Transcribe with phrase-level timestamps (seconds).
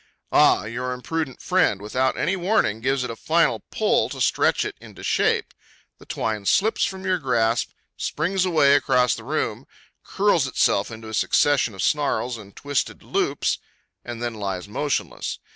[0.31, 0.63] Ah!
[0.65, 5.03] your imprudent friend, without any warning, gives it a final pull to stretch it into
[5.03, 5.53] shape.
[5.99, 9.67] The twine slips from your grasp, springs away across the room,
[10.03, 13.59] curls itself into a succession of snarls and twisted loops,
[14.03, 15.37] and then lies motionless.